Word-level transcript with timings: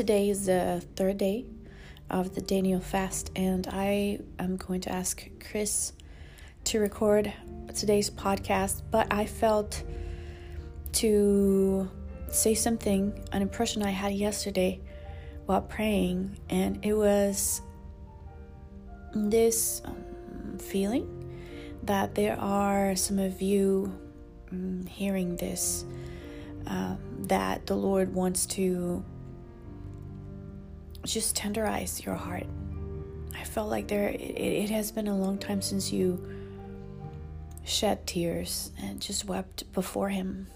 today 0.00 0.30
is 0.30 0.46
the 0.46 0.82
third 0.96 1.18
day 1.18 1.44
of 2.08 2.34
the 2.34 2.40
Daniel 2.40 2.80
fast, 2.80 3.30
and 3.36 3.66
I 3.70 4.18
am 4.38 4.56
going 4.56 4.80
to 4.80 4.90
ask 4.90 5.28
Chris 5.50 5.92
to 6.64 6.80
record 6.80 7.30
today's 7.74 8.08
podcast. 8.08 8.80
But 8.90 9.12
I 9.12 9.26
felt 9.26 9.82
to 10.92 11.86
say 12.30 12.54
something, 12.54 13.12
an 13.32 13.42
impression 13.42 13.82
I 13.82 13.90
had 13.90 14.14
yesterday 14.14 14.80
while 15.44 15.60
praying, 15.60 16.38
and 16.48 16.82
it 16.82 16.94
was 16.94 17.60
this 19.14 19.82
um, 19.84 20.56
feeling 20.56 21.30
that 21.82 22.14
there 22.14 22.40
are 22.40 22.96
some 22.96 23.18
of 23.18 23.42
you 23.42 23.94
um, 24.50 24.86
hearing 24.86 25.36
this 25.36 25.84
um, 26.66 26.96
that 27.24 27.66
the 27.66 27.76
Lord 27.76 28.14
wants 28.14 28.46
to 28.46 29.04
just 31.04 31.36
tenderize 31.36 32.04
your 32.04 32.14
heart. 32.14 32.46
I 33.34 33.44
felt 33.44 33.68
like 33.70 33.88
there 33.88 34.08
it, 34.08 34.20
it 34.20 34.70
has 34.70 34.92
been 34.92 35.08
a 35.08 35.16
long 35.16 35.38
time 35.38 35.62
since 35.62 35.92
you 35.92 36.22
shed 37.64 38.06
tears 38.06 38.72
and 38.82 39.00
just 39.00 39.24
wept 39.24 39.72
before 39.72 40.08
him. 40.08 40.48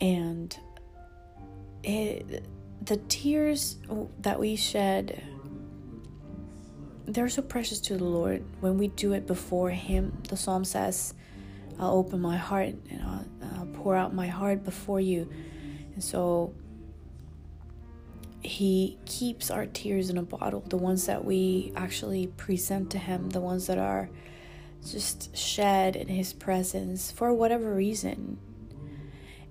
And 0.00 0.56
it 1.82 2.44
the 2.84 2.96
tears 2.96 3.76
that 4.20 4.38
we 4.38 4.56
shed 4.56 5.22
they're 7.08 7.28
so 7.28 7.42
precious 7.42 7.80
to 7.80 7.96
the 7.96 8.04
Lord 8.04 8.44
when 8.60 8.76
we 8.76 8.88
do 8.88 9.12
it 9.12 9.26
before 9.26 9.70
him. 9.70 10.12
The 10.28 10.36
psalm 10.36 10.64
says, 10.64 11.14
I'll 11.78 11.94
open 11.94 12.20
my 12.20 12.36
heart 12.36 12.74
and 12.90 13.02
I'll, 13.02 13.24
I'll 13.58 13.66
pour 13.66 13.96
out 13.96 14.14
my 14.14 14.26
heart 14.26 14.62
before 14.62 15.00
you. 15.00 15.28
And 15.94 16.04
so 16.04 16.54
he 18.42 18.98
keeps 19.04 19.50
our 19.50 19.66
tears 19.66 20.10
in 20.10 20.18
a 20.18 20.22
bottle, 20.22 20.60
the 20.68 20.76
ones 20.76 21.06
that 21.06 21.24
we 21.24 21.72
actually 21.74 22.28
present 22.28 22.90
to 22.92 22.98
Him, 22.98 23.30
the 23.30 23.40
ones 23.40 23.66
that 23.66 23.78
are 23.78 24.08
just 24.88 25.36
shed 25.36 25.96
in 25.96 26.08
His 26.08 26.32
presence 26.32 27.10
for 27.10 27.32
whatever 27.32 27.74
reason. 27.74 28.38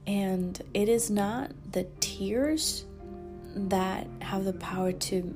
And 0.05 0.61
it 0.73 0.87
is 0.87 1.09
not 1.09 1.51
the 1.71 1.83
tears 1.99 2.85
that 3.55 4.07
have 4.21 4.45
the 4.45 4.53
power 4.53 4.93
to 4.93 5.35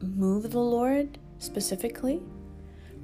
move 0.00 0.50
the 0.50 0.60
Lord 0.60 1.18
specifically, 1.38 2.22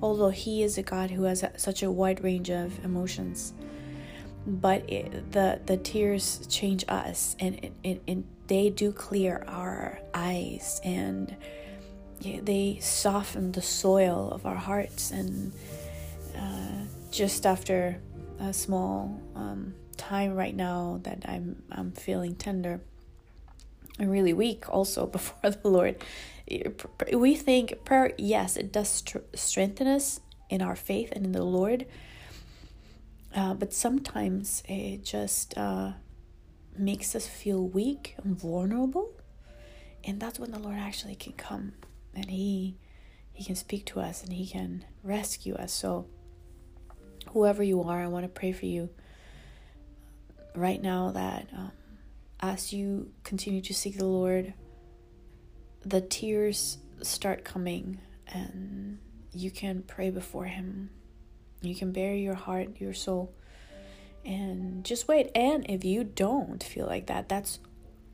although 0.00 0.30
He 0.30 0.62
is 0.62 0.78
a 0.78 0.82
God 0.82 1.10
who 1.10 1.24
has 1.24 1.44
such 1.58 1.82
a 1.82 1.90
wide 1.90 2.24
range 2.24 2.48
of 2.48 2.82
emotions. 2.84 3.52
But 4.46 4.88
it, 4.88 5.32
the 5.32 5.60
the 5.66 5.76
tears 5.76 6.46
change 6.48 6.84
us, 6.88 7.34
and 7.40 7.56
it, 7.82 8.00
it 8.06 8.46
they 8.46 8.70
do 8.70 8.92
clear 8.92 9.44
our 9.48 9.98
eyes 10.14 10.80
and 10.84 11.36
they 12.20 12.78
soften 12.80 13.52
the 13.52 13.62
soil 13.62 14.30
of 14.32 14.46
our 14.46 14.56
hearts. 14.56 15.10
And 15.10 15.52
uh, 16.36 16.86
just 17.10 17.46
after 17.46 18.00
a 18.40 18.52
small 18.52 19.20
um, 19.34 19.74
time 19.96 20.34
right 20.34 20.54
now 20.54 21.00
that 21.02 21.24
I'm 21.26 21.62
I'm 21.70 21.92
feeling 21.92 22.34
tender 22.34 22.80
and 23.98 24.10
really 24.10 24.32
weak 24.32 24.68
also 24.68 25.06
before 25.18 25.50
the 25.50 25.68
Lord. 25.68 25.96
We 27.12 27.34
think 27.34 27.84
prayer, 27.84 28.12
yes, 28.16 28.56
it 28.56 28.72
does 28.72 29.02
strengthen 29.34 29.88
us 29.88 30.20
in 30.48 30.62
our 30.62 30.76
faith 30.76 31.10
and 31.12 31.26
in 31.26 31.32
the 31.32 31.44
Lord. 31.44 31.86
Uh, 33.36 33.54
but 33.54 33.72
sometimes 33.72 34.62
it 34.66 35.04
just 35.04 35.56
uh, 35.58 35.92
makes 36.76 37.14
us 37.14 37.28
feel 37.28 37.68
weak 37.68 38.16
and 38.24 38.36
vulnerable. 38.36 39.12
And 40.04 40.18
that's 40.18 40.38
when 40.38 40.50
the 40.52 40.58
lord 40.58 40.76
actually 40.78 41.16
can 41.16 41.34
come 41.34 41.72
and 42.14 42.30
he 42.30 42.78
he 43.32 43.44
can 43.44 43.56
speak 43.56 43.84
to 43.86 44.00
us 44.00 44.22
and 44.24 44.32
he 44.32 44.46
can 44.46 44.84
rescue 45.02 45.54
us. 45.54 45.72
So 45.72 46.06
whoever 47.32 47.62
you 47.62 47.82
are 47.82 48.02
i 48.02 48.06
want 48.06 48.24
to 48.24 48.28
pray 48.28 48.52
for 48.52 48.66
you 48.66 48.88
right 50.54 50.80
now 50.80 51.10
that 51.10 51.46
um, 51.52 51.72
as 52.40 52.72
you 52.72 53.10
continue 53.24 53.60
to 53.60 53.74
seek 53.74 53.98
the 53.98 54.06
lord 54.06 54.54
the 55.84 56.00
tears 56.00 56.78
start 57.02 57.44
coming 57.44 58.00
and 58.28 58.98
you 59.32 59.50
can 59.50 59.82
pray 59.82 60.10
before 60.10 60.46
him 60.46 60.90
you 61.66 61.74
can 61.74 61.92
bury 61.92 62.22
your 62.22 62.34
heart 62.34 62.80
your 62.80 62.94
soul 62.94 63.32
and 64.24 64.84
just 64.84 65.06
wait. 65.08 65.30
And 65.34 65.64
if 65.68 65.84
you 65.84 66.04
don't 66.04 66.62
feel 66.62 66.86
like 66.86 67.06
that, 67.06 67.28
that's 67.28 67.60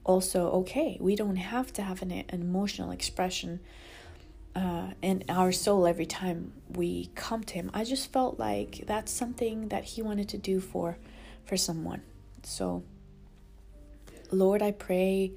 also 0.04 0.50
okay. 0.50 0.98
We 1.00 1.16
don't 1.16 1.36
have 1.36 1.72
to 1.74 1.82
have 1.82 2.02
an, 2.02 2.12
an 2.12 2.42
emotional 2.42 2.91
expression 2.91 3.60
uh, 4.54 4.88
in 5.00 5.24
our 5.28 5.52
soul 5.52 5.86
every 5.86 6.06
time 6.06 6.52
we 6.68 7.10
come 7.14 7.42
to 7.44 7.54
Him. 7.54 7.70
I 7.72 7.84
just 7.84 8.12
felt 8.12 8.38
like 8.38 8.84
that's 8.86 9.10
something 9.10 9.68
that 9.68 9.84
He 9.84 10.02
wanted 10.02 10.28
to 10.30 10.38
do 10.38 10.60
for 10.60 10.98
for 11.44 11.56
someone. 11.56 12.02
So, 12.42 12.82
Lord, 14.30 14.62
I 14.62 14.72
pray 14.72 15.32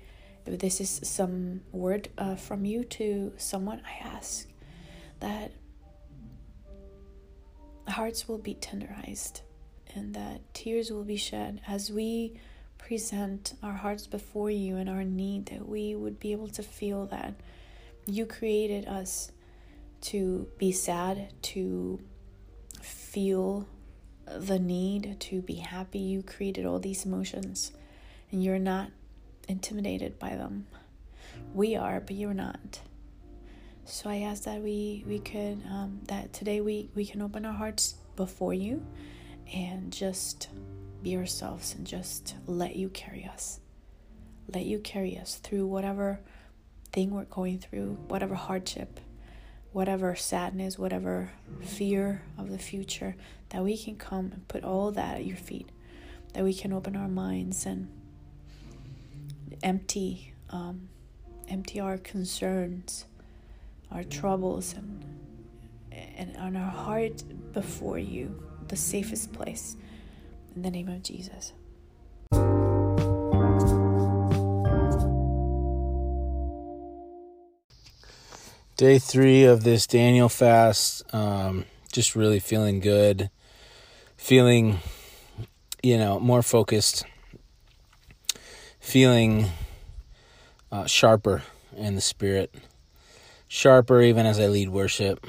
if 0.45 0.59
this 0.59 0.79
is 0.79 1.01
some 1.03 1.61
word 1.71 2.09
uh, 2.17 2.35
from 2.35 2.65
you 2.65 2.83
to 2.83 3.33
someone, 3.37 3.81
I 3.85 4.07
ask 4.07 4.47
that 5.19 5.51
hearts 7.95 8.27
will 8.27 8.37
be 8.37 8.53
tenderized 8.55 9.39
and 9.95 10.13
that 10.13 10.41
tears 10.53 10.91
will 10.91 11.05
be 11.05 11.15
shed 11.15 11.61
as 11.65 11.89
we 11.89 12.37
present 12.77 13.53
our 13.63 13.71
hearts 13.71 14.05
before 14.05 14.51
you 14.51 14.75
and 14.75 14.89
our 14.89 15.05
need, 15.05 15.45
that 15.45 15.65
we 15.65 15.95
would 15.95 16.19
be 16.19 16.33
able 16.33 16.49
to 16.49 16.61
feel 16.61 17.05
that 17.05 17.33
you 18.05 18.25
created 18.25 18.85
us 18.85 19.31
to 20.01 20.45
be 20.57 20.73
sad, 20.73 21.31
to 21.41 21.97
feel 22.81 23.65
the 24.25 24.59
need, 24.59 25.15
to 25.21 25.41
be 25.41 25.55
happy. 25.55 25.99
You 25.99 26.21
created 26.21 26.65
all 26.65 26.79
these 26.79 27.05
emotions, 27.05 27.71
and 28.29 28.43
you're 28.43 28.59
not 28.59 28.91
intimidated 29.47 30.19
by 30.19 30.35
them. 30.35 30.67
We 31.53 31.77
are, 31.77 32.01
but 32.01 32.17
you're 32.17 32.33
not. 32.33 32.81
So 33.87 34.09
I 34.09 34.21
ask 34.21 34.43
that 34.45 34.63
we 34.63 35.03
we 35.07 35.19
could 35.19 35.61
um, 35.69 35.99
that 36.07 36.33
today 36.33 36.59
we 36.59 36.89
we 36.95 37.05
can 37.05 37.21
open 37.21 37.45
our 37.45 37.53
hearts 37.53 37.93
before 38.15 38.53
you 38.53 38.83
and 39.53 39.93
just 39.93 40.49
be 41.03 41.15
ourselves 41.15 41.75
and 41.75 41.85
just 41.85 42.33
let 42.47 42.75
you 42.75 42.89
carry 42.89 43.25
us. 43.25 43.59
Let 44.51 44.65
you 44.65 44.79
carry 44.79 45.19
us 45.19 45.35
through 45.35 45.67
whatever 45.67 46.19
thing 46.91 47.11
we're 47.11 47.25
going 47.25 47.59
through, 47.59 47.99
whatever 48.07 48.33
hardship, 48.33 48.99
whatever 49.71 50.15
sadness, 50.15 50.79
whatever 50.79 51.31
fear 51.61 52.23
of 52.39 52.49
the 52.49 52.57
future, 52.57 53.15
that 53.49 53.63
we 53.63 53.77
can 53.77 53.97
come 53.97 54.31
and 54.33 54.47
put 54.47 54.63
all 54.63 54.91
that 54.93 55.17
at 55.17 55.25
your 55.25 55.37
feet, 55.37 55.69
that 56.33 56.43
we 56.43 56.55
can 56.55 56.73
open 56.73 56.95
our 56.95 57.07
minds 57.07 57.67
and 57.67 57.87
empty, 59.61 60.33
um, 60.49 60.89
empty 61.47 61.79
our 61.79 61.99
concerns, 61.99 63.05
our 63.91 64.03
troubles, 64.03 64.73
and 64.73 65.03
and 65.91 66.35
on 66.37 66.55
our 66.55 66.71
heart 66.71 67.23
before 67.53 67.99
you 67.99 68.43
the 68.67 68.75
safest 68.75 69.33
place. 69.33 69.75
In 70.55 70.61
the 70.61 70.71
name 70.71 70.87
of 70.87 71.03
Jesus. 71.03 71.53
Day 78.77 78.99
three 78.99 79.43
of 79.45 79.63
this 79.63 79.87
Daniel 79.87 80.27
fast. 80.27 81.03
Um, 81.13 81.65
just 81.93 82.15
really 82.15 82.39
feeling 82.39 82.81
good. 82.81 83.29
Feeling, 84.17 84.79
you 85.81 85.97
know, 85.97 86.19
more 86.19 86.41
focused. 86.41 87.05
Feeling 88.81 89.45
uh, 90.71 90.85
sharper 90.87 91.43
in 91.77 91.95
the 91.95 92.01
spirit. 92.01 92.53
Sharper 93.47 94.01
even 94.01 94.25
as 94.25 94.39
I 94.39 94.47
lead 94.47 94.69
worship. 94.69 95.25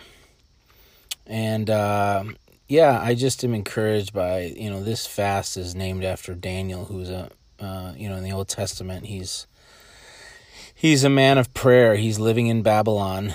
And 1.27 1.69
uh, 1.69 2.25
yeah, 2.69 3.01
I 3.01 3.15
just 3.15 3.45
am 3.45 3.55
encouraged 3.55 4.13
by 4.13 4.55
you 4.57 4.71
know 4.71 4.83
this 4.83 5.07
fast 5.07 5.57
is 5.57 5.75
named 5.75 6.05
after 6.05 6.35
Daniel, 6.35 6.85
who's 6.87 7.11
a 7.11 7.31
uh, 7.61 7.93
you 7.97 8.09
know 8.09 8.17
in 8.17 8.25
the 8.25 8.33
Old 8.33 8.49
Testament 8.49 9.07
he's 9.07 9.47
he's 10.75 11.05
a 11.05 11.11
man 11.11 11.39
of 11.39 11.53
prayer. 11.55 11.97
He's 11.97 12.19
living 12.19 12.47
in 12.47 12.63
Babylon, 12.63 13.35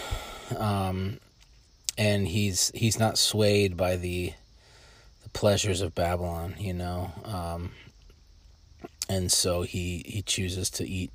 um, 0.57 1.19
and 1.97 2.27
he's 2.27 2.71
he's 2.73 2.99
not 2.99 3.17
swayed 3.17 3.75
by 3.75 3.97
the 3.97 4.33
the 5.23 5.29
pleasures 5.29 5.81
of 5.81 5.95
Babylon, 5.95 6.55
you 6.57 6.73
know, 6.73 7.11
um, 7.25 7.71
and 9.09 9.31
so 9.31 9.63
he 9.63 10.03
he 10.05 10.21
chooses 10.21 10.69
to 10.71 10.87
eat 10.87 11.11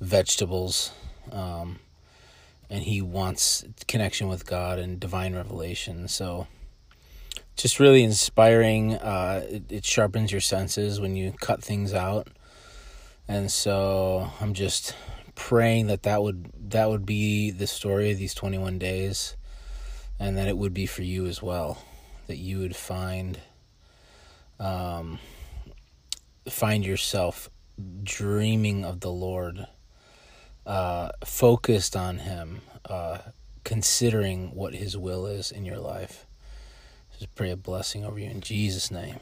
vegetables. 0.00 0.92
Um, 1.30 1.78
and 2.70 2.84
he 2.84 3.02
wants 3.02 3.64
connection 3.88 4.28
with 4.28 4.46
God 4.46 4.78
and 4.78 4.98
divine 4.98 5.34
revelation. 5.34 6.08
So, 6.08 6.46
just 7.56 7.78
really 7.78 8.02
inspiring. 8.02 8.94
Uh, 8.94 9.44
it, 9.48 9.62
it, 9.70 9.84
sharpens 9.84 10.32
your 10.32 10.40
senses 10.40 11.00
when 11.00 11.16
you 11.16 11.32
cut 11.40 11.62
things 11.62 11.92
out 11.92 12.28
And 13.28 13.50
so 13.50 14.30
I'm 14.40 14.54
just 14.54 14.96
praying 15.34 15.86
that 15.88 16.02
that 16.02 16.22
would 16.22 16.50
that 16.70 16.88
would 16.88 17.06
be 17.06 17.50
the 17.50 17.66
story 17.66 18.10
of 18.10 18.18
these 18.18 18.34
21 18.34 18.78
days 18.78 19.36
and 20.18 20.36
that 20.36 20.48
it 20.48 20.58
would 20.58 20.74
be 20.74 20.86
for 20.86 21.02
you 21.02 21.26
as 21.26 21.40
well 21.40 21.78
that 22.26 22.36
you 22.36 22.58
would 22.58 22.76
find 22.76 23.38
um, 24.58 25.18
find 26.48 26.84
yourself 26.84 27.48
dreaming 28.02 28.84
of 28.84 29.00
the 29.00 29.10
Lord 29.10 29.66
uh, 30.66 31.10
focused 31.24 31.96
on 31.96 32.18
him 32.18 32.62
uh, 32.84 33.18
considering 33.64 34.54
what 34.54 34.74
his 34.74 34.96
will 34.96 35.26
is 35.26 35.50
in 35.50 35.64
your 35.64 35.78
life. 35.78 36.26
Just 37.12 37.34
pray 37.34 37.50
a 37.50 37.56
blessing 37.56 38.04
over 38.04 38.18
you 38.18 38.30
in 38.30 38.40
Jesus 38.40 38.90
name 38.90 39.20